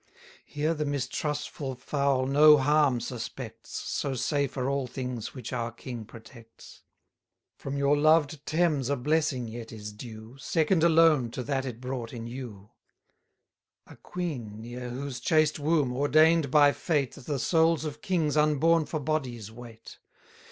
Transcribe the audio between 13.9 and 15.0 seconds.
queen, near